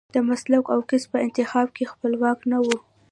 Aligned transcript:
د 0.15 0.17
مسلک 0.29 0.63
او 0.73 0.79
کسب 0.89 1.07
په 1.11 1.17
انتخاب 1.25 1.67
کې 1.75 1.89
خپلواک 1.91 2.39
نه 2.51 2.57
و. 2.65 2.67